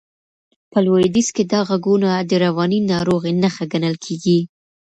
په 0.71 0.77
لوېدیځ 0.85 1.27
کې 1.35 1.43
دا 1.51 1.59
غږونه 1.69 2.09
د 2.29 2.31
رواني 2.43 2.79
ناروغۍ 2.91 3.33
نښه 3.43 3.65
ګڼل 3.71 3.95
کېږي. 4.05 4.39